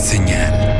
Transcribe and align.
Señal 0.00 0.70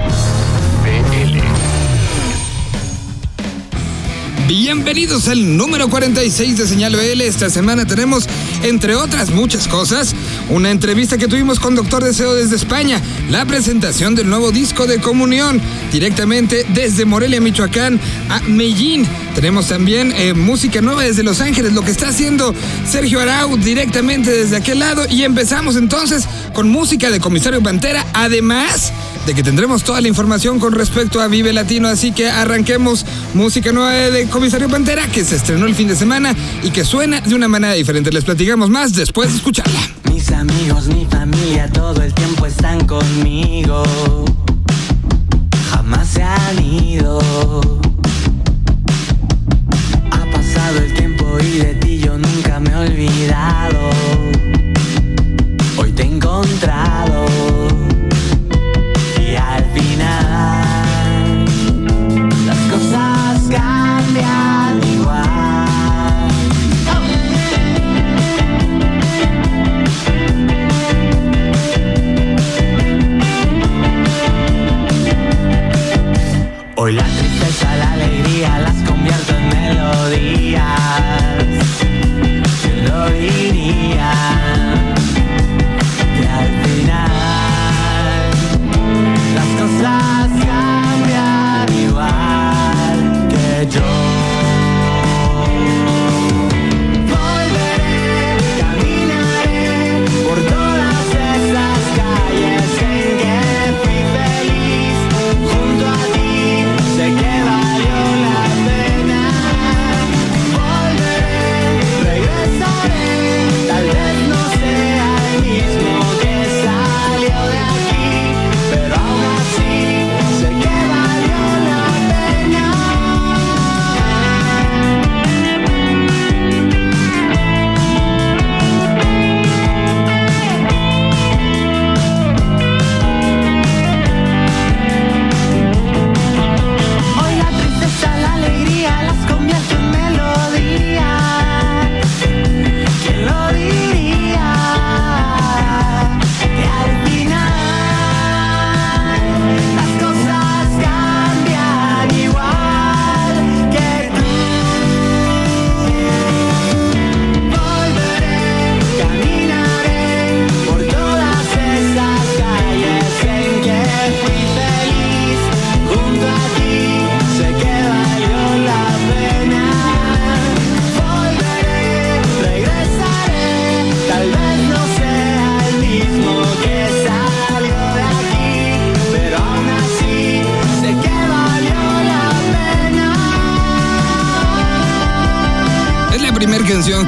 Bienvenidos 4.51 5.29
al 5.29 5.57
número 5.57 5.89
46 5.89 6.59
de 6.59 6.67
Señal 6.67 6.97
BL. 6.97 7.21
Esta 7.21 7.51
semana 7.51 7.87
tenemos, 7.87 8.27
entre 8.65 8.97
otras 8.97 9.31
muchas 9.31 9.69
cosas, 9.69 10.13
una 10.49 10.73
entrevista 10.73 11.19
que 11.19 11.29
tuvimos 11.29 11.61
con 11.61 11.77
Doctor 11.77 12.03
Deseo 12.03 12.35
desde 12.35 12.57
España, 12.57 13.01
la 13.29 13.45
presentación 13.45 14.17
del 14.17 14.29
nuevo 14.29 14.51
disco 14.51 14.89
de 14.89 15.01
Comunión, 15.01 15.61
directamente 15.93 16.67
desde 16.75 17.05
Morelia, 17.05 17.41
Michoacán, 17.41 18.01
a 18.29 18.41
Medellín. 18.41 19.07
Tenemos 19.37 19.69
también 19.69 20.13
eh, 20.17 20.35
música 20.35 20.81
nueva 20.81 21.05
desde 21.05 21.23
Los 21.23 21.41
Ángeles, 21.41 21.73
lo 21.73 21.83
que 21.83 21.93
está 21.93 22.09
haciendo 22.09 22.53
Sergio 22.89 23.21
Arau 23.21 23.57
directamente 23.57 24.33
desde 24.33 24.57
aquel 24.57 24.81
lado. 24.81 25.07
Y 25.09 25.23
empezamos 25.23 25.77
entonces 25.77 26.25
con 26.55 26.69
música 26.69 27.11
de 27.11 27.21
Comisario 27.21 27.63
Pantera, 27.63 28.05
además 28.15 28.93
de 29.31 29.37
que 29.37 29.45
tendremos 29.45 29.85
toda 29.85 30.01
la 30.01 30.09
información 30.09 30.59
con 30.59 30.73
respecto 30.73 31.21
a 31.21 31.29
Vive 31.29 31.53
Latino, 31.53 31.87
así 31.87 32.11
que 32.11 32.29
arranquemos 32.29 33.07
música 33.33 33.71
nueva 33.71 34.11
de 34.11 34.27
Comisario 34.27 34.69
Pantera 34.69 35.07
que 35.07 35.25
se 35.25 35.37
estrenó 35.37 35.67
el 35.67 35.77
fin 35.77 35.87
de 35.87 35.95
semana 35.95 36.35
y 36.65 36.71
que 36.71 36.85
suena 36.85 37.21
de 37.21 37.37
una 37.37 37.47
manera 37.47 37.75
diferente. 37.75 38.11
Les 38.11 38.25
platicamos 38.25 38.71
más 38.71 38.93
después 38.93 39.31
de 39.31 39.37
escucharla. 39.37 39.79
Mis 40.13 40.33
amigos, 40.33 40.89
mi 40.89 41.07
familia, 41.07 41.71
todo 41.71 42.03
el 42.03 42.10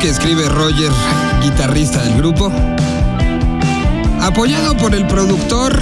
que 0.02 0.08
escribe 0.08 0.48
Roger, 0.48 0.90
guitarrista 1.42 2.02
del 2.02 2.16
grupo, 2.16 2.50
apoyado 4.20 4.76
por 4.76 4.96
el 4.96 5.06
productor, 5.06 5.78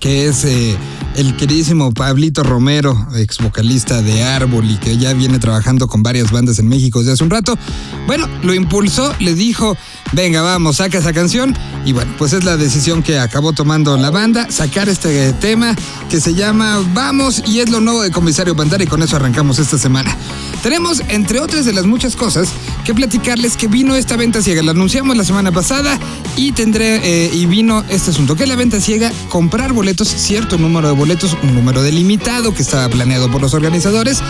que 0.00 0.26
es 0.28 0.46
eh, 0.46 0.74
el 1.16 1.36
queridísimo 1.36 1.92
Pablito 1.92 2.42
Romero, 2.42 3.08
ex 3.14 3.36
vocalista 3.38 4.00
de 4.00 4.22
Árbol 4.22 4.70
y 4.70 4.76
que 4.78 4.96
ya 4.96 5.12
viene 5.12 5.38
trabajando 5.38 5.86
con 5.86 6.02
varias 6.02 6.30
bandas 6.30 6.58
en 6.58 6.66
México 6.66 7.00
desde 7.00 7.12
hace 7.12 7.24
un 7.24 7.30
rato. 7.30 7.58
Bueno, 8.06 8.26
lo 8.42 8.54
impulsó, 8.54 9.14
le 9.20 9.34
dijo, 9.34 9.76
venga, 10.12 10.40
vamos, 10.40 10.76
saca 10.76 10.96
esa 10.96 11.12
canción. 11.12 11.54
Y 11.84 11.92
bueno, 11.92 12.10
pues 12.16 12.32
es 12.32 12.44
la 12.44 12.56
decisión 12.56 13.02
que 13.02 13.18
acabó 13.18 13.52
tomando 13.52 13.98
la 13.98 14.10
banda, 14.10 14.50
sacar 14.50 14.88
este 14.88 15.34
tema 15.34 15.76
que 16.08 16.22
se 16.22 16.32
llama 16.32 16.80
Vamos 16.94 17.42
y 17.46 17.60
es 17.60 17.68
lo 17.68 17.80
nuevo 17.80 18.00
de 18.00 18.10
Comisario 18.10 18.56
Pantera 18.56 18.82
y 18.82 18.86
con 18.86 19.02
eso 19.02 19.16
arrancamos 19.16 19.58
esta 19.58 19.76
semana. 19.76 20.16
Tenemos, 20.64 21.02
entre 21.08 21.40
otras 21.40 21.66
de 21.66 21.74
las 21.74 21.84
muchas 21.84 22.16
cosas, 22.16 22.48
que 22.86 22.94
platicarles 22.94 23.58
que 23.58 23.66
vino 23.66 23.94
esta 23.96 24.16
venta 24.16 24.40
ciega. 24.40 24.62
La 24.62 24.70
anunciamos 24.70 25.14
la 25.14 25.22
semana 25.22 25.52
pasada 25.52 26.00
y 26.38 26.52
tendré 26.52 27.00
eh, 27.04 27.30
y 27.34 27.44
vino 27.44 27.84
este 27.90 28.12
asunto. 28.12 28.34
Que 28.34 28.46
la 28.46 28.56
venta 28.56 28.80
ciega, 28.80 29.12
comprar 29.28 29.74
boletos, 29.74 30.08
cierto 30.08 30.56
número 30.56 30.88
de 30.88 30.94
boletos, 30.94 31.36
un 31.42 31.54
número 31.54 31.82
delimitado 31.82 32.54
que 32.54 32.62
estaba 32.62 32.88
planeado 32.88 33.30
por 33.30 33.42
los 33.42 33.52
organizadores, 33.52 34.22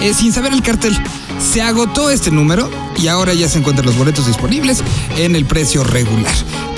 eh, 0.00 0.14
sin 0.14 0.32
saber 0.32 0.54
el 0.54 0.62
cartel. 0.62 0.98
Se 1.38 1.60
agotó 1.60 2.08
este 2.08 2.30
número 2.30 2.70
y 2.96 3.08
ahora 3.08 3.34
ya 3.34 3.50
se 3.50 3.58
encuentran 3.58 3.84
los 3.84 3.98
boletos 3.98 4.26
disponibles 4.26 4.82
en 5.18 5.36
el 5.36 5.44
precio 5.44 5.84
regular. 5.84 6.32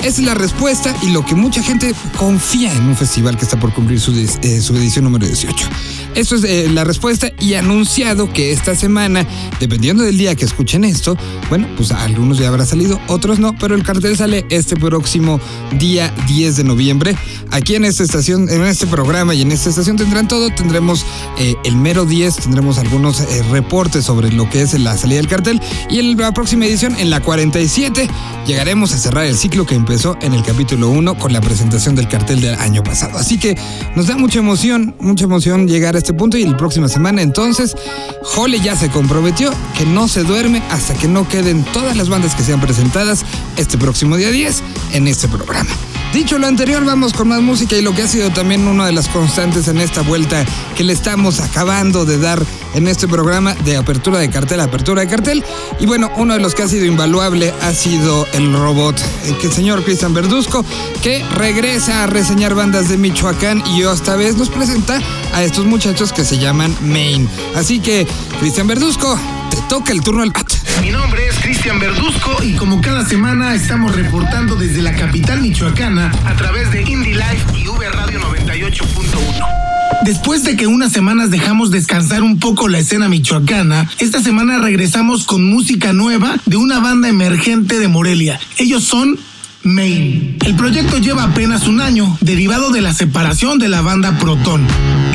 Esa 0.05 0.21
es 0.21 0.27
la 0.27 0.35
respuesta 0.35 0.95
y 1.01 1.09
lo 1.09 1.25
que 1.25 1.33
mucha 1.33 1.63
gente 1.63 1.95
confía 2.15 2.71
en 2.71 2.83
un 2.83 2.95
festival 2.95 3.37
que 3.37 3.43
está 3.43 3.59
por 3.59 3.73
cumplir 3.73 3.99
su, 3.99 4.11
eh, 4.11 4.27
edición 4.43 5.03
número 5.03 5.25
18. 5.25 5.67
Eso 6.13 6.35
es 6.35 6.43
eh, 6.43 6.69
la 6.71 6.83
respuesta 6.83 7.31
y 7.39 7.55
anunciado 7.55 8.31
que 8.31 8.51
esta 8.51 8.75
semana, 8.75 9.25
dependiendo 9.59 10.03
del 10.03 10.15
día 10.15 10.35
que 10.35 10.45
escuchen 10.45 10.83
esto, 10.83 11.17
bueno, 11.49 11.67
pues 11.75 11.91
algunos 11.91 12.37
ya 12.37 12.49
habrá 12.49 12.67
salido, 12.67 13.01
otros 13.07 13.39
no, 13.39 13.57
pero 13.57 13.73
el 13.73 13.81
cartel 13.81 14.15
sale 14.15 14.45
este 14.51 14.75
próximo 14.75 15.39
día 15.79 16.13
10 16.27 16.57
de 16.57 16.63
noviembre. 16.63 17.17
Aquí 17.49 17.73
en 17.73 17.83
esta 17.83 18.03
estación, 18.03 18.47
en 18.49 18.63
este 18.63 18.85
programa 18.85 19.33
y 19.33 19.41
en 19.41 19.51
esta 19.51 19.69
estación 19.69 19.97
tendrán 19.97 20.27
todo, 20.27 20.51
tendremos 20.53 21.03
eh, 21.39 21.55
el 21.63 21.77
mero 21.77 22.05
10, 22.05 22.35
tendremos 22.35 22.77
algunos 22.77 23.23
reportes 23.49 24.05
sobre 24.05 24.31
lo 24.31 24.47
que 24.51 24.61
es 24.61 24.79
la 24.79 24.95
salida 24.97 25.17
del 25.17 25.27
cartel 25.27 25.59
y 25.89 25.97
en 25.97 26.15
la 26.15 26.31
próxima 26.31 26.65
edición, 26.67 26.95
en 26.99 27.09
la 27.09 27.21
47, 27.21 28.07
llegaremos 28.45 28.93
a 28.93 28.99
cerrar 28.99 29.25
el 29.25 29.35
ciclo 29.35 29.65
que 29.65 29.73
empezó 29.73 29.94
en 30.21 30.33
el 30.33 30.43
capítulo 30.43 30.89
1 30.89 31.17
con 31.17 31.31
la 31.31 31.39
presentación 31.39 31.95
del 31.95 32.09
cartel 32.09 32.41
del 32.41 32.55
año 32.55 32.83
pasado. 32.83 33.17
Así 33.17 33.39
que 33.39 33.57
nos 33.95 34.07
da 34.07 34.17
mucha 34.17 34.39
emoción, 34.39 34.93
mucha 34.99 35.23
emoción 35.23 35.69
llegar 35.69 35.95
a 35.95 35.99
este 35.99 36.13
punto 36.13 36.37
y 36.37 36.43
la 36.43 36.57
próxima 36.57 36.89
semana 36.89 37.21
entonces 37.21 37.77
Jole 38.21 38.59
ya 38.59 38.75
se 38.75 38.89
comprometió 38.89 39.51
que 39.77 39.85
no 39.85 40.09
se 40.09 40.23
duerme 40.23 40.61
hasta 40.69 40.95
que 40.95 41.07
no 41.07 41.25
queden 41.29 41.63
todas 41.71 41.95
las 41.95 42.09
bandas 42.09 42.35
que 42.35 42.43
sean 42.43 42.59
presentadas 42.59 43.23
este 43.55 43.77
próximo 43.77 44.17
día 44.17 44.31
10 44.31 44.63
en 44.91 45.07
este 45.07 45.29
programa. 45.29 45.69
Dicho 46.15 46.39
lo 46.39 46.47
anterior, 46.47 46.85
vamos 46.85 47.11
con 47.11 47.27
más 47.27 47.41
música 47.41 47.75
y 47.75 47.81
lo 47.81 47.93
que 47.93 48.03
ha 48.03 48.07
sido 48.07 48.29
también 48.29 48.69
una 48.69 48.85
de 48.85 48.93
las 48.93 49.09
constantes 49.09 49.67
en 49.67 49.81
esta 49.81 50.01
vuelta 50.01 50.45
que 50.73 50.85
le 50.85 50.93
estamos 50.93 51.41
acabando 51.41 52.05
de 52.05 52.17
dar 52.17 52.41
en 52.73 52.87
este 52.87 53.05
programa 53.09 53.53
de 53.53 53.75
apertura 53.75 54.19
de 54.19 54.29
cartel, 54.29 54.61
apertura 54.61 55.01
de 55.01 55.09
cartel. 55.09 55.43
Y 55.77 55.85
bueno, 55.85 56.09
uno 56.15 56.33
de 56.33 56.39
los 56.39 56.55
que 56.55 56.63
ha 56.63 56.69
sido 56.69 56.85
invaluable 56.85 57.53
ha 57.61 57.73
sido 57.73 58.25
el 58.31 58.53
robot, 58.53 58.97
eh, 58.97 59.35
que 59.41 59.47
el 59.47 59.53
señor 59.53 59.83
Cristian 59.83 60.13
Verduzco, 60.13 60.63
que 61.03 61.21
regresa 61.35 62.05
a 62.05 62.07
reseñar 62.07 62.55
bandas 62.55 62.87
de 62.87 62.97
Michoacán 62.97 63.61
y 63.75 63.81
esta 63.81 64.15
vez 64.15 64.37
nos 64.37 64.49
presenta 64.49 65.01
a 65.33 65.43
estos 65.43 65.65
muchachos 65.65 66.13
que 66.13 66.23
se 66.23 66.37
llaman 66.37 66.73
Main. 66.81 67.27
Así 67.55 67.81
que, 67.81 68.07
Cristian 68.39 68.67
Verduzco, 68.67 69.19
toca 69.69 69.91
el 69.91 70.01
turno 70.01 70.23
al 70.23 70.31
bat. 70.31 70.51
Mi 70.81 70.89
nombre 70.89 71.27
es 71.27 71.39
Cristian 71.39 71.79
Verduzco 71.79 72.43
y 72.43 72.53
como 72.53 72.81
cada 72.81 73.05
semana 73.05 73.55
estamos 73.55 73.95
reportando 73.95 74.55
desde 74.55 74.81
la 74.81 74.95
capital 74.95 75.41
michoacana 75.41 76.11
a 76.25 76.35
través 76.35 76.71
de 76.71 76.81
Indie 76.81 77.15
Life 77.15 77.57
y 77.57 77.67
V 77.67 77.89
Radio 77.89 78.19
98.1. 78.19 79.65
Después 80.03 80.43
de 80.43 80.55
que 80.55 80.67
unas 80.67 80.91
semanas 80.91 81.31
dejamos 81.31 81.71
descansar 81.71 82.21
un 82.21 82.39
poco 82.39 82.67
la 82.67 82.79
escena 82.79 83.09
michoacana, 83.09 83.89
esta 83.99 84.21
semana 84.21 84.59
regresamos 84.59 85.25
con 85.25 85.49
música 85.49 85.93
nueva 85.93 86.37
de 86.45 86.57
una 86.57 86.79
banda 86.79 87.07
emergente 87.07 87.79
de 87.79 87.87
Morelia. 87.87 88.39
Ellos 88.57 88.83
son 88.83 89.17
Main. 89.65 90.37
El 90.45 90.55
proyecto 90.55 90.99
lleva 90.99 91.23
apenas 91.23 91.67
un 91.67 91.81
año, 91.81 92.17
derivado 92.21 92.69
de 92.69 92.81
la 92.81 92.93
separación 92.93 93.57
de 93.57 93.67
la 93.67 93.81
banda 93.81 94.17
Proton. 94.19 94.65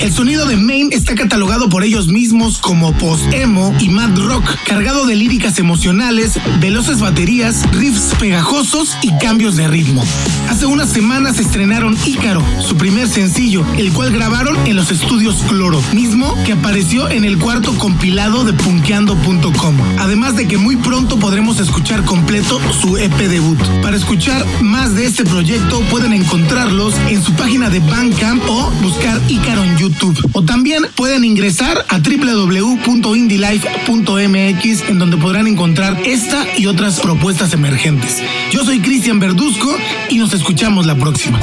El 0.01 0.13
sonido 0.13 0.47
de 0.47 0.57
Main 0.57 0.89
está 0.93 1.15
catalogado 1.15 1.69
por 1.69 1.85
ellos 1.85 2.09
mismos 2.09 2.59
como 2.59 2.93
post-emo 2.95 3.75
y 3.81 3.91
mad 3.91 4.17
rock, 4.19 4.45
cargado 4.67 5.07
de 5.07 5.15
líricas 5.15 5.59
emocionales, 5.59 6.41
veloces 6.59 7.01
baterías, 7.01 7.63
riffs 7.73 8.15
pegajosos 8.19 8.97
y 9.03 9.13
cambios 9.19 9.57
de 9.57 9.69
ritmo. 9.69 10.03
Hace 10.49 10.67
unas 10.67 10.91
semanas 10.91 11.39
estrenaron 11.39 11.97
Ícaro, 12.05 12.43
su 12.67 12.77
primer 12.77 13.09
sencillo, 13.09 13.65
el 13.77 13.93
cual 13.93 14.13
grabaron 14.13 14.57
en 14.67 14.75
los 14.75 14.91
estudios 14.91 15.37
Cloro, 15.49 15.81
mismo 15.95 16.35
que 16.45 16.53
apareció 16.53 17.09
en 17.09 17.25
el 17.25 17.39
cuarto 17.39 17.77
compilado 17.79 18.45
de 18.45 18.53
punkeando.com. 18.55 19.77
Además 19.99 20.35
de 20.35 20.49
que 20.49 20.59
muy 20.59 20.77
pronto 20.77 21.19
podremos 21.19 21.61
escuchar 21.61 22.05
completo 22.05 22.61
su 22.81 22.97
EP 22.97 23.17
debut. 23.17 23.61
Para 23.83 23.97
escuchar 23.97 24.40
más 24.63 24.95
de 24.95 25.07
este 25.07 25.25
proyecto 25.25 25.81
pueden 25.91 26.13
encontrarlos 26.13 26.95
en 27.09 27.23
su 27.23 27.33
página 27.35 27.71
de 27.71 27.81
Bandcamp 27.81 28.43
o 28.49 28.71
buscar 28.83 29.21
Ícaro 29.29 29.65
en 29.65 29.77
YouTube. 29.79 30.19
O 30.33 30.43
también 30.43 30.85
pueden 30.97 31.25
ingresar 31.25 31.85
a 31.89 31.99
www.indylife.mx 31.99 34.89
en 34.89 34.99
donde 34.99 35.17
podrán 35.17 35.47
encontrar 35.47 36.01
esta 36.05 36.47
y 36.57 36.67
otras 36.67 37.01
propuestas 37.01 37.53
emergentes. 37.53 38.23
Yo 38.51 38.65
soy 38.65 38.81
Cristian 38.81 39.19
Verduzco 39.19 39.77
y 40.09 40.19
nos 40.19 40.33
escuchamos 40.33 40.87
la 40.87 40.97
próxima. 40.97 41.39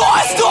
Y 0.00 0.49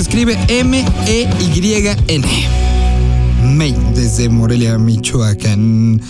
escribe 0.00 0.38
M-E-Y-N. 0.48 2.26
Main, 3.44 3.94
desde 3.94 4.28
Morelia, 4.28 4.78
Michoacán. 4.78 6.00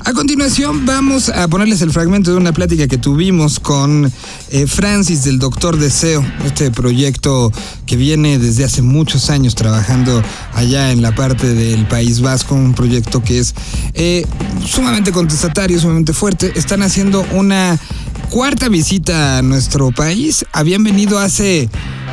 A 0.00 0.12
continuación 0.12 0.84
vamos 0.84 1.30
a 1.30 1.48
ponerles 1.48 1.80
el 1.80 1.90
fragmento 1.90 2.30
de 2.30 2.36
una 2.36 2.52
plática 2.52 2.86
que 2.86 2.98
tuvimos 2.98 3.58
con 3.58 4.12
eh, 4.50 4.66
Francis 4.66 5.24
del 5.24 5.38
Doctor 5.38 5.78
Deseo, 5.78 6.24
este 6.44 6.70
proyecto 6.70 7.50
que 7.86 7.96
viene 7.96 8.38
desde 8.38 8.64
hace 8.64 8.82
muchos 8.82 9.30
años 9.30 9.54
trabajando 9.54 10.22
allá 10.52 10.92
en 10.92 11.00
la 11.00 11.14
parte 11.14 11.54
del 11.54 11.86
País 11.86 12.20
Vasco, 12.20 12.54
un 12.54 12.74
proyecto 12.74 13.22
que 13.22 13.38
es 13.38 13.54
eh, 13.94 14.26
sumamente 14.66 15.10
contestatario, 15.10 15.80
sumamente 15.80 16.12
fuerte. 16.12 16.52
Están 16.54 16.82
haciendo 16.82 17.24
una 17.32 17.78
cuarta 18.28 18.68
visita 18.68 19.38
a 19.38 19.42
nuestro 19.42 19.90
país. 19.90 20.44
Habían 20.52 20.84
venido 20.84 21.18
hace 21.18 21.70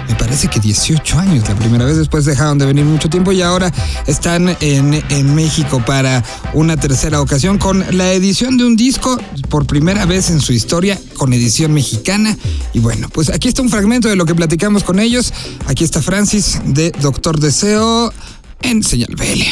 me 0.08 0.16
parece 0.16 0.48
que 0.48 0.60
18 0.60 1.20
años 1.20 1.48
la 1.48 1.56
primera 1.56 1.86
vez, 1.86 1.98
después 1.98 2.26
dejaron 2.26 2.58
de 2.58 2.66
venir 2.66 2.86
mucho 2.86 3.10
tiempo 3.10 3.32
y 3.32 3.42
ahora 3.42 3.72
están 4.08 4.56
en, 4.62 5.04
en, 5.10 5.36
México 5.36 5.84
para 5.86 6.24
una 6.54 6.78
tercera 6.78 7.22
ocasión 7.22 7.58
con 7.58 7.86
la 7.98 8.12
edición 8.12 8.58
de 8.58 8.66
un 8.66 8.76
disco 8.76 9.18
por 9.50 9.66
primera 9.66 10.06
vez 10.06 10.30
en 10.30 10.42
su 10.42 10.54
historia 10.54 11.00
con 11.18 11.34
edición 11.34 11.74
mexicana. 11.74 12.38
Y 12.74 12.80
bueno, 12.80 13.10
pues 13.10 13.30
aquí 13.30 13.48
está 13.48 13.62
un 13.62 13.70
fragmento 13.70 14.10
de 14.10 14.16
lo 14.16 14.26
que 14.26 14.36
platicamos 14.36 14.84
con 14.84 15.00
ellos. 15.00 15.34
Aquí 15.68 15.84
está 15.84 16.02
Francis 16.02 16.60
de 16.66 16.92
Doctor 17.02 17.40
Deseo 17.40 18.14
en 18.62 18.84
Señal 18.84 19.16
BL. 19.16 19.44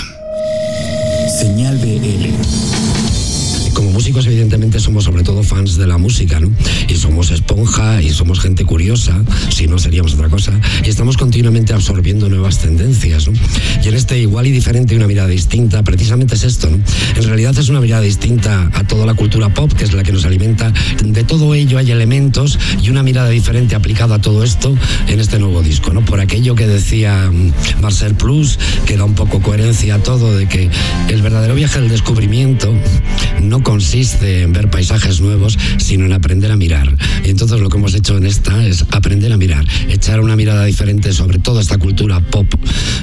Señal 1.40 1.78
BL 1.78 2.89
músicos 4.00 4.28
evidentemente 4.28 4.80
somos 4.80 5.04
sobre 5.04 5.24
todo 5.24 5.44
fans 5.44 5.76
de 5.76 5.86
la 5.86 5.98
música, 5.98 6.40
¿no? 6.40 6.50
Y 6.88 6.96
somos 6.96 7.32
esponja 7.32 8.02
y 8.02 8.12
somos 8.12 8.40
gente 8.40 8.64
curiosa, 8.64 9.22
si 9.50 9.68
no 9.68 9.78
seríamos 9.78 10.14
otra 10.14 10.30
cosa, 10.30 10.54
y 10.86 10.90
estamos 10.90 11.18
continuamente 11.18 11.74
absorbiendo 11.74 12.30
nuevas 12.30 12.60
tendencias, 12.60 13.28
¿no? 13.28 13.34
Y 13.84 13.90
en 13.90 13.96
este 13.96 14.18
igual 14.18 14.48
y 14.48 14.52
diferente 14.52 14.94
y 14.94 14.98
una 14.98 15.06
mirada 15.06 15.28
distinta, 15.28 15.84
precisamente 15.84 16.36
es 16.36 16.46
esto, 16.46 16.70
¿no? 16.70 16.80
En 17.18 17.24
realidad 17.26 17.58
es 17.60 17.68
una 17.68 17.82
mirada 17.82 18.02
distinta 18.02 18.70
a 18.74 18.88
toda 18.88 19.06
la 19.06 19.16
cultura 19.16 19.54
pop, 19.54 19.74
que 19.74 19.84
es 19.84 19.92
la 19.92 20.02
que 20.02 20.14
nos 20.14 20.24
alimenta. 20.24 20.72
De 21.04 21.26
todo 21.26 21.54
ello 21.54 21.78
hay 21.78 21.92
elementos 21.92 22.58
y 22.82 22.92
una 22.92 23.04
mirada 23.04 23.28
diferente 23.28 23.76
aplicada 23.76 24.16
a 24.16 24.22
todo 24.22 24.46
esto 24.46 24.74
en 25.10 25.20
este 25.20 25.40
nuevo 25.40 25.62
disco, 25.62 25.92
¿no? 25.92 26.06
Por 26.06 26.22
aquello 26.22 26.56
que 26.56 26.68
decía 26.68 27.30
Marcel 27.82 28.16
Plus, 28.16 28.60
que 28.86 28.96
da 28.96 29.04
un 29.04 29.16
poco 29.16 29.42
coherencia 29.42 29.96
a 29.96 30.00
todo, 30.00 30.38
de 30.38 30.48
que 30.48 30.70
el 31.10 31.22
verdadero 31.22 31.56
viaje 31.56 31.82
del 31.82 31.90
descubrimiento 31.90 32.74
no 33.42 33.62
consiste 33.62 33.89
en 33.92 34.54
ver 34.54 34.70
paisajes 34.70 35.20
nuevos, 35.20 35.58
sino 35.78 36.06
en 36.06 36.14
aprender 36.14 36.52
a 36.52 36.56
mirar. 36.56 36.96
Y 37.26 37.30
entonces 37.30 37.60
lo 37.60 37.70
que 37.70 37.78
hemos 37.78 37.96
hecho 37.96 38.18
en 38.18 38.28
esta 38.28 38.64
es 38.64 38.86
aprender 38.92 39.34
a 39.34 39.38
mirar, 39.38 39.66
echar 39.88 40.20
una 40.20 40.36
mirada 40.36 40.66
diferente 40.66 41.12
sobre 41.12 41.40
toda 41.40 41.60
esta 41.60 41.80
cultura 41.80 42.20
pop 42.20 42.48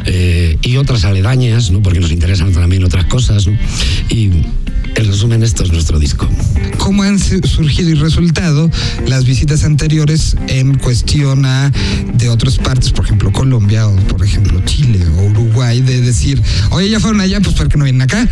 eh, 0.05 0.57
y 0.63 0.77
otras 0.77 1.05
aledañas, 1.05 1.73
¿no? 1.73 1.83
porque 1.83 1.99
nos 1.99 2.13
interesan 2.13 2.53
también 2.53 2.85
otras 2.85 3.07
cosas. 3.07 3.49
¿no? 3.49 3.59
Y 4.11 4.31
en 4.97 5.07
resumen, 5.07 5.43
esto 5.43 5.63
es 5.63 5.73
nuestro 5.73 5.99
disco. 5.99 6.29
¿Cómo 6.79 7.03
han 7.03 7.19
surgido 7.19 7.91
y 7.91 7.95
resultado 7.95 8.71
las 9.07 9.27
visitas 9.27 9.65
anteriores 9.65 10.37
en 10.49 10.79
cuestión 10.79 11.45
a 11.45 11.71
de 12.15 12.31
otras 12.31 12.57
partes, 12.57 12.93
por 12.93 13.05
ejemplo 13.05 13.31
Colombia 13.31 13.89
o 13.89 13.97
por 14.07 14.25
ejemplo 14.25 14.63
Chile 14.65 15.01
o 15.19 15.25
Uruguay, 15.25 15.81
de 15.81 16.01
decir, 16.17 16.43
oye, 16.71 16.89
ya 16.89 17.01
fueron 17.01 17.21
allá, 17.21 17.41
pues 17.41 17.55
¿por 17.55 17.69
qué 17.69 17.77
no 17.77 17.85
vienen 17.85 18.03
acá? 18.03 18.27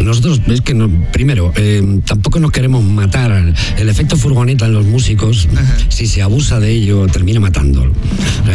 Nosotros, 0.00 0.40
es 0.46 0.60
que 0.60 0.74
no, 0.74 0.88
primero, 1.12 1.52
eh, 1.56 2.00
tampoco 2.04 2.38
nos 2.40 2.52
queremos 2.52 2.84
matar. 2.84 3.54
El 3.76 3.88
efecto 3.88 4.16
furgoneta 4.16 4.66
en 4.66 4.72
los 4.72 4.84
músicos, 4.86 5.48
Ajá. 5.52 5.76
si 5.88 6.06
se 6.06 6.22
abusa 6.22 6.60
de 6.60 6.70
ello, 6.70 7.06
termina 7.06 7.40
matándolo. 7.40 7.92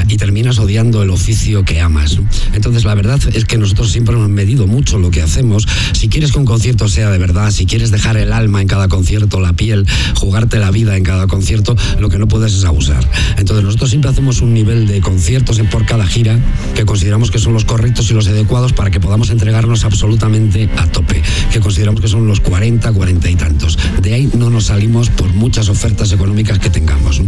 Y 0.07 0.17
terminas 0.17 0.59
odiando 0.59 1.03
el 1.03 1.09
oficio 1.09 1.63
que 1.65 1.81
amas. 1.81 2.17
Entonces, 2.53 2.85
la 2.85 2.95
verdad 2.95 3.19
es 3.33 3.45
que 3.45 3.57
nosotros 3.57 3.91
siempre 3.91 4.15
hemos 4.15 4.29
medido 4.29 4.65
mucho 4.67 4.97
lo 4.97 5.11
que 5.11 5.21
hacemos. 5.21 5.67
Si 5.93 6.09
quieres 6.09 6.31
que 6.31 6.39
un 6.39 6.45
concierto 6.45 6.87
sea 6.87 7.09
de 7.09 7.17
verdad, 7.17 7.51
si 7.51 7.65
quieres 7.65 7.91
dejar 7.91 8.17
el 8.17 8.31
alma 8.33 8.61
en 8.61 8.67
cada 8.67 8.87
concierto, 8.87 9.39
la 9.39 9.53
piel, 9.53 9.85
jugarte 10.15 10.57
la 10.57 10.71
vida 10.71 10.95
en 10.95 11.03
cada 11.03 11.27
concierto, 11.27 11.75
lo 11.99 12.09
que 12.09 12.17
no 12.17 12.27
puedes 12.27 12.53
es 12.53 12.63
abusar. 12.65 13.07
Entonces, 13.37 13.65
nosotros 13.65 13.89
siempre 13.89 14.09
hacemos 14.09 14.41
un 14.41 14.53
nivel 14.53 14.87
de 14.87 15.01
conciertos 15.01 15.59
por 15.71 15.85
cada 15.85 16.05
gira 16.05 16.39
que 16.75 16.85
consideramos 16.85 17.31
que 17.31 17.39
son 17.39 17.53
los 17.53 17.65
correctos 17.65 18.09
y 18.11 18.13
los 18.13 18.27
adecuados 18.27 18.68
para 18.73 18.91
que 18.91 18.99
podamos 18.99 19.29
entregarnos 19.29 19.83
absolutamente 19.85 20.69
a 20.77 20.87
tope, 20.87 21.21
que 21.51 21.59
consideramos 21.59 22.01
que 22.01 22.07
son 22.07 22.27
los 22.27 22.39
40, 22.39 22.91
40 22.91 23.29
y 23.29 23.35
tantos. 23.35 23.77
De 24.01 24.13
ahí 24.13 24.29
no 24.37 24.49
nos 24.49 24.65
salimos 24.65 25.09
por 25.09 25.33
muchas 25.33 25.69
ofertas 25.69 26.11
económicas 26.11 26.59
que 26.59 26.69
tengamos. 26.69 27.21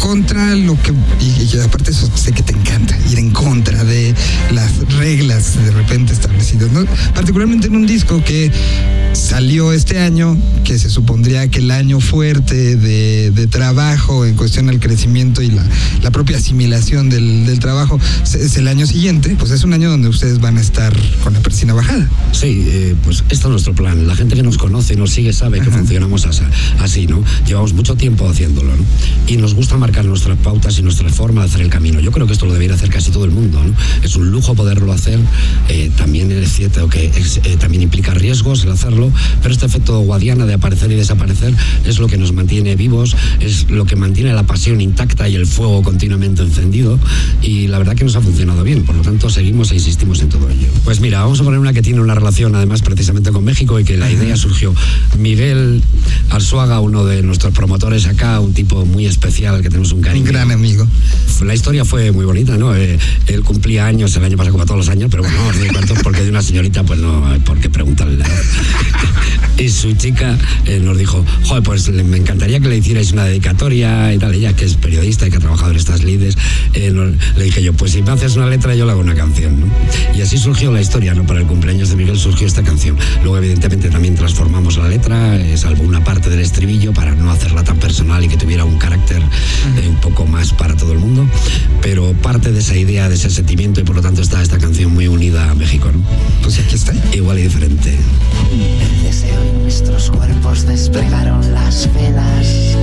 Contra 0.00 0.54
lo 0.54 0.80
que, 0.80 0.92
y, 1.20 1.56
y 1.56 1.60
aparte 1.60 1.90
eso 1.90 2.10
sé 2.14 2.32
que 2.32 2.42
te 2.42 2.52
encanta, 2.52 2.98
ir 3.10 3.18
en 3.18 3.30
contra 3.30 3.84
de 3.84 4.14
las 4.52 4.76
reglas 4.94 5.56
de 5.64 5.70
repente 5.70 6.12
establecidas, 6.46 6.72
¿no? 6.72 7.14
particularmente 7.14 7.66
en 7.68 7.76
un 7.76 7.86
disco 7.86 8.22
que 8.24 8.50
salió 9.12 9.72
este 9.72 9.98
año, 9.98 10.36
que 10.64 10.78
se 10.78 10.90
supondría 10.90 11.48
que 11.48 11.60
el 11.60 11.70
año 11.70 12.00
fuerte 12.00 12.76
de, 12.76 13.30
de 13.30 13.46
trabajo 13.46 14.26
en 14.26 14.34
cuestión 14.34 14.68
al 14.68 14.78
crecimiento 14.78 15.40
y 15.42 15.50
la, 15.50 15.64
la 16.02 16.10
propia 16.10 16.36
asimilación 16.36 17.08
del, 17.08 17.46
del 17.46 17.58
trabajo 17.58 17.98
es 18.22 18.56
el 18.56 18.68
año 18.68 18.86
siguiente, 18.86 19.34
pues 19.38 19.50
es 19.52 19.64
un 19.64 19.72
año 19.72 19.90
donde 19.90 20.08
ustedes 20.08 20.38
van 20.38 20.58
a 20.58 20.60
estar 20.60 20.94
con 21.24 21.32
la 21.32 21.40
persina 21.40 21.72
bajada. 21.72 22.06
Sí, 22.32 22.64
eh, 22.68 22.94
pues 23.04 23.24
este 23.30 23.34
es 23.34 23.46
nuestro 23.46 23.74
plan. 23.74 24.06
La 24.06 24.14
gente 24.14 24.34
que 24.36 24.42
nos 24.42 24.58
conoce 24.58 24.94
y 24.94 24.96
nos 24.96 25.10
sigue 25.10 25.32
sabe 25.32 25.60
que 25.60 25.68
Ajá. 25.68 25.78
funcionamos 25.78 26.26
así, 26.78 27.06
¿no? 27.06 27.22
Llevamos 27.46 27.72
mucho 27.72 27.94
tiempo 27.96 28.28
haciéndolo, 28.28 28.76
¿no? 28.76 28.84
Y 29.26 29.38
nos 29.38 29.54
gusta 29.54 29.76
marcar 29.78 30.04
nuestras 30.04 30.36
pautas 30.38 30.78
y 30.78 30.82
nuestra 30.82 31.08
forma 31.08 31.42
de 31.42 31.48
hacer 31.48 31.62
el 31.62 31.70
camino. 31.70 32.00
Yo 32.00 32.12
creo 32.12 32.26
que 32.26 32.34
esto 32.34 32.46
lo 32.46 32.52
debería 32.52 32.74
hacer 32.74 32.90
casi 32.90 33.10
todo 33.10 33.24
el 33.24 33.30
mundo, 33.30 33.62
¿no? 33.64 33.74
Es 34.02 34.14
un 34.16 34.30
lujo 34.30 34.54
poderlo 34.54 34.92
hacer. 34.92 35.18
Eh, 35.68 35.90
también 35.96 36.30
es 36.42 36.52
cierto 36.52 36.88
que 36.88 37.06
es, 37.06 37.40
eh, 37.44 37.56
también 37.58 37.82
implica 37.82 38.14
riesgos 38.14 38.64
el 38.64 38.70
hacerlo, 38.70 39.10
pero 39.42 39.52
este 39.52 39.66
efecto 39.66 39.98
guadiana 40.00 40.46
de 40.46 40.54
aparecer 40.54 40.90
y 40.92 40.94
desaparecer 40.94 41.54
es 41.84 41.98
lo 41.98 42.08
que 42.08 42.16
nos 42.16 42.32
mantiene 42.32 42.76
vivos, 42.76 43.16
es 43.40 43.70
lo 43.70 43.84
que 43.84 43.96
mantiene 43.96 44.32
la 44.32 44.44
pasión 44.44 44.80
intacta 44.80 45.28
y 45.28 45.34
el 45.34 45.46
fuego 45.46 45.82
continuamente 45.82 46.42
encendido. 46.42 46.98
Y 47.42 47.68
la 47.68 47.78
verdad 47.78 47.94
que 47.94 48.04
nos 48.04 48.16
ha 48.16 48.20
funcionado 48.20 48.62
bien. 48.62 48.84
Por 48.84 48.94
lo 48.96 49.02
tanto, 49.02 49.30
seguimos 49.30 49.70
e 49.72 49.74
insistimos 49.74 50.20
en 50.20 50.28
todo 50.28 50.48
ello. 50.48 50.68
Pues 50.84 51.00
mira, 51.00 51.20
vamos 51.20 51.40
a 51.40 51.44
poner 51.44 51.58
una 51.58 51.72
que 51.72 51.82
tiene 51.82 52.00
una 52.00 52.14
relación 52.14 52.54
además 52.54 52.82
precisamente 52.82 53.32
con 53.32 53.44
México 53.44 53.78
y 53.80 53.84
que 53.84 53.96
la 53.96 54.10
idea 54.10 54.36
surgió. 54.36 54.74
Miguel 55.18 55.82
Arzuaga, 56.30 56.80
uno 56.80 57.04
de 57.04 57.22
nuestros 57.22 57.52
promotores 57.52 58.06
acá, 58.06 58.40
un 58.40 58.52
tipo 58.52 58.84
muy 58.84 59.06
especial 59.06 59.62
que 59.62 59.68
tenemos 59.68 59.92
un 59.92 60.00
cariño. 60.00 60.24
Un 60.24 60.32
gran 60.32 60.50
amigo. 60.50 60.86
La 61.42 61.54
historia 61.54 61.84
fue 61.84 62.12
muy 62.12 62.24
bonita, 62.24 62.56
¿no? 62.56 62.74
Eh, 62.74 62.98
él 63.26 63.42
cumplía 63.42 63.86
años 63.86 64.16
el 64.16 64.24
año 64.24 64.36
pasado 64.36 64.52
como 64.52 64.66
todos 64.66 64.78
los 64.78 64.88
años, 64.88 65.08
pero 65.10 65.22
bueno, 65.22 65.38
no 65.38 65.48
os 65.48 65.58
doy 65.58 65.68
cuentos 65.68 65.98
porque 66.02 66.25
de 66.26 66.30
una 66.30 66.42
señorita 66.42 66.82
pues 66.82 66.98
no 66.98 67.24
hay 67.28 67.38
por 67.38 67.58
qué 67.60 67.70
preguntarle. 67.70 68.24
y 69.58 69.68
su 69.68 69.92
chica 69.92 70.36
eh, 70.64 70.80
nos 70.80 70.98
dijo, 70.98 71.24
joder, 71.44 71.62
pues 71.62 71.88
le, 71.88 72.02
me 72.02 72.16
encantaría 72.16 72.58
que 72.58 72.68
le 72.68 72.76
hicierais 72.78 73.12
una 73.12 73.24
dedicatoria 73.24 74.12
y 74.12 74.18
tal. 74.18 74.34
Ella 74.34 74.52
que 74.54 74.64
es 74.64 74.74
periodista 74.74 75.26
y 75.26 75.30
que 75.30 75.36
ha 75.36 75.40
trabajado 75.40 75.70
en 75.70 75.76
estas 75.76 76.02
lides, 76.02 76.36
eh, 76.74 76.92
le 77.36 77.44
dije 77.44 77.62
yo, 77.62 77.72
pues 77.74 77.92
si 77.92 78.02
me 78.02 78.10
haces 78.10 78.34
una 78.34 78.46
letra 78.46 78.74
yo 78.74 78.86
le 78.86 78.90
hago 78.90 79.00
una 79.00 79.14
canción, 79.14 79.60
¿no? 79.60 79.66
Y 80.16 80.20
así 80.20 80.36
surgió 80.36 80.72
la 80.72 80.80
historia, 80.80 81.14
¿no? 81.14 81.24
Para 81.24 81.40
el 81.40 81.46
cumpleaños 81.46 81.90
de 81.90 81.96
Miguel 81.96 82.18
surgió 82.18 82.46
esta 82.46 82.64
canción. 82.64 82.96
Luego 83.22 83.38
evidentemente 83.38 83.88
también 83.88 84.16
transformamos 84.16 84.76
la 84.78 84.88
letra, 84.88 85.36
eh, 85.36 85.56
salvo 85.56 85.84
una 85.84 86.02
parte 86.02 86.28
del 86.28 86.40
estribillo 86.40 86.92
para 86.92 87.14
no 87.14 87.30
hacerla 87.30 87.62
tan 87.62 87.78
personal 87.78 88.24
y 88.24 88.28
que 88.28 88.36
tuviera 88.36 88.64
un 88.64 88.78
carácter 88.78 89.22
eh, 89.22 89.88
un 89.88 89.96
poco 90.00 90.26
más 90.26 90.52
para 90.52 90.76
todo 90.76 90.92
el 90.92 90.98
mundo, 90.98 91.25
pero 91.88 92.12
parte 92.14 92.50
de 92.50 92.58
esa 92.58 92.74
idea, 92.76 93.08
de 93.08 93.14
ese 93.14 93.30
sentimiento 93.30 93.78
y 93.80 93.84
por 93.84 93.94
lo 93.94 94.02
tanto 94.02 94.20
está 94.20 94.42
esta 94.42 94.58
canción 94.58 94.92
muy 94.92 95.06
unida 95.06 95.48
a 95.48 95.54
México, 95.54 95.88
¿no? 95.92 96.00
Pues 96.42 96.58
aquí 96.58 96.74
está. 96.74 96.92
Igual 97.12 97.38
y 97.38 97.42
diferente. 97.42 97.96
El 98.50 99.02
deseo 99.04 99.40
y 99.44 99.62
nuestros 99.62 100.10
cuerpos 100.10 100.66
desplegaron 100.66 101.54
las 101.54 101.88
velas. 101.94 102.76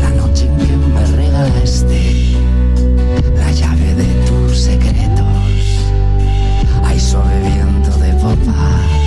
La 0.00 0.10
noche 0.10 0.46
en 0.46 0.56
que 0.56 0.76
me 0.76 1.16
regalaste 1.16 2.36
la 3.36 3.50
llave 3.50 3.94
de 3.96 4.04
tus 4.28 4.56
secretos. 4.56 5.82
Hay 6.84 7.00
suave 7.00 7.40
viento 7.40 7.90
de 7.98 8.12
popa. 8.12 9.05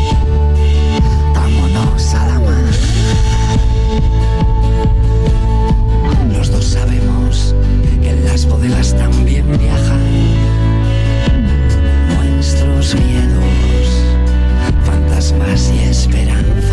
Las 8.40 8.48
bodegas 8.48 8.96
también 8.96 9.46
viajan 9.58 10.00
nuestros 12.08 12.96
miedos 12.96 13.44
fantasmas 14.86 15.70
y 15.76 15.80
esperanzas 15.80 16.69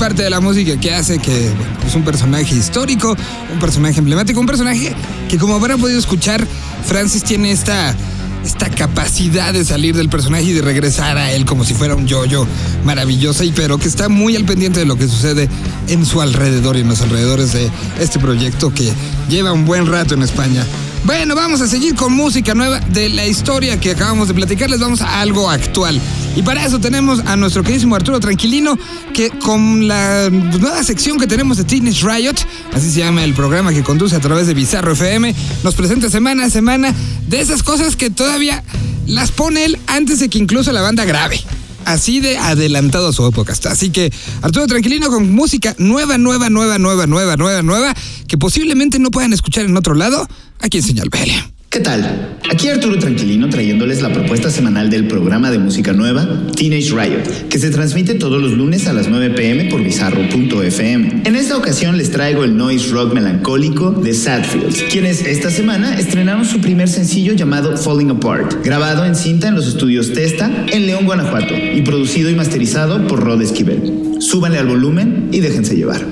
parte 0.00 0.22
de 0.22 0.30
la 0.30 0.40
música 0.40 0.80
que 0.80 0.94
hace 0.94 1.18
que 1.18 1.50
es 1.86 1.94
un 1.94 2.02
personaje 2.02 2.54
histórico, 2.54 3.14
un 3.52 3.58
personaje 3.58 3.98
emblemático, 3.98 4.40
un 4.40 4.46
personaje 4.46 4.94
que 5.28 5.36
como 5.36 5.56
habrán 5.56 5.78
podido 5.78 5.98
escuchar, 5.98 6.42
Francis 6.86 7.22
tiene 7.22 7.50
esta, 7.50 7.94
esta 8.42 8.70
capacidad 8.70 9.52
de 9.52 9.62
salir 9.62 9.94
del 9.94 10.08
personaje 10.08 10.44
y 10.44 10.52
de 10.54 10.62
regresar 10.62 11.18
a 11.18 11.30
él 11.32 11.44
como 11.44 11.64
si 11.66 11.74
fuera 11.74 11.96
un 11.96 12.06
yoyo 12.06 12.46
maravillosa 12.82 13.44
y 13.44 13.52
pero 13.52 13.76
que 13.76 13.88
está 13.88 14.08
muy 14.08 14.36
al 14.36 14.46
pendiente 14.46 14.80
de 14.80 14.86
lo 14.86 14.96
que 14.96 15.06
sucede 15.06 15.50
en 15.88 16.06
su 16.06 16.22
alrededor 16.22 16.78
y 16.78 16.80
en 16.80 16.88
los 16.88 17.02
alrededores 17.02 17.52
de 17.52 17.70
este 18.00 18.18
proyecto 18.18 18.72
que 18.72 18.90
lleva 19.28 19.52
un 19.52 19.66
buen 19.66 19.86
rato 19.86 20.14
en 20.14 20.22
España. 20.22 20.64
Bueno, 21.04 21.34
vamos 21.34 21.60
a 21.60 21.66
seguir 21.66 21.94
con 21.94 22.14
música 22.14 22.54
nueva 22.54 22.80
de 22.80 23.10
la 23.10 23.26
historia 23.26 23.78
que 23.78 23.90
acabamos 23.90 24.28
de 24.28 24.34
platicar. 24.34 24.70
Les 24.70 24.80
vamos 24.80 25.00
a 25.02 25.20
algo 25.20 25.50
actual. 25.50 26.00
Y 26.36 26.42
para 26.42 26.64
eso 26.64 26.78
tenemos 26.78 27.20
a 27.20 27.36
nuestro 27.36 27.62
queridísimo 27.62 27.96
Arturo 27.96 28.20
Tranquilino, 28.20 28.78
que 29.12 29.30
con 29.30 29.88
la 29.88 30.30
nueva 30.30 30.82
sección 30.84 31.18
que 31.18 31.26
tenemos 31.26 31.56
de 31.56 31.64
Teenage 31.64 32.06
Riot, 32.06 32.36
así 32.72 32.90
se 32.90 33.00
llama 33.00 33.24
el 33.24 33.34
programa 33.34 33.72
que 33.72 33.82
conduce 33.82 34.16
a 34.16 34.20
través 34.20 34.46
de 34.46 34.54
Bizarro 34.54 34.92
FM, 34.92 35.34
nos 35.64 35.74
presenta 35.74 36.08
semana 36.08 36.44
a 36.44 36.50
semana 36.50 36.94
de 37.26 37.40
esas 37.40 37.62
cosas 37.62 37.96
que 37.96 38.10
todavía 38.10 38.62
las 39.06 39.32
pone 39.32 39.64
él 39.64 39.78
antes 39.86 40.20
de 40.20 40.28
que 40.28 40.38
incluso 40.38 40.72
la 40.72 40.82
banda 40.82 41.04
grabe. 41.04 41.40
Así 41.84 42.20
de 42.20 42.38
adelantado 42.38 43.08
a 43.08 43.12
su 43.12 43.26
época. 43.26 43.52
está. 43.52 43.72
Así 43.72 43.90
que 43.90 44.12
Arturo 44.42 44.66
Tranquilino 44.66 45.08
con 45.08 45.32
música 45.32 45.74
nueva, 45.78 46.18
nueva, 46.18 46.48
nueva, 46.50 46.78
nueva, 46.78 47.06
nueva, 47.06 47.36
nueva, 47.36 47.62
nueva, 47.62 47.94
que 48.28 48.38
posiblemente 48.38 48.98
no 48.98 49.10
puedan 49.10 49.32
escuchar 49.32 49.64
en 49.64 49.76
otro 49.76 49.94
lado, 49.94 50.28
aquí 50.60 50.78
en 50.78 50.84
Señal 50.84 51.08
BL. 51.08 51.49
¿Qué 51.72 51.78
tal? 51.78 52.36
Aquí 52.50 52.66
Arturo 52.66 52.98
Tranquilino 52.98 53.48
trayéndoles 53.48 54.02
la 54.02 54.12
propuesta 54.12 54.50
semanal 54.50 54.90
del 54.90 55.06
programa 55.06 55.52
de 55.52 55.60
música 55.60 55.92
nueva 55.92 56.26
Teenage 56.56 56.90
Riot, 56.90 57.48
que 57.48 57.60
se 57.60 57.70
transmite 57.70 58.14
todos 58.14 58.42
los 58.42 58.54
lunes 58.54 58.88
a 58.88 58.92
las 58.92 59.08
9 59.08 59.30
pm 59.36 59.66
por 59.66 59.80
bizarro.fm. 59.80 61.22
En 61.24 61.36
esta 61.36 61.56
ocasión 61.56 61.96
les 61.96 62.10
traigo 62.10 62.42
el 62.42 62.56
noise 62.56 62.90
rock 62.90 63.14
melancólico 63.14 63.92
de 63.92 64.14
Sadfields, 64.14 64.82
quienes 64.90 65.24
esta 65.24 65.48
semana 65.48 65.96
estrenaron 65.96 66.44
su 66.44 66.60
primer 66.60 66.88
sencillo 66.88 67.34
llamado 67.34 67.76
Falling 67.76 68.10
Apart, 68.10 68.64
grabado 68.64 69.04
en 69.04 69.14
cinta 69.14 69.46
en 69.46 69.54
los 69.54 69.68
estudios 69.68 70.12
Testa 70.12 70.50
en 70.72 70.86
León, 70.86 71.04
Guanajuato, 71.04 71.54
y 71.54 71.82
producido 71.82 72.30
y 72.30 72.34
masterizado 72.34 73.06
por 73.06 73.20
Rod 73.20 73.42
Esquivel. 73.42 74.16
Súbanle 74.18 74.58
al 74.58 74.66
volumen 74.66 75.28
y 75.30 75.38
déjense 75.38 75.76
llevar. 75.76 76.04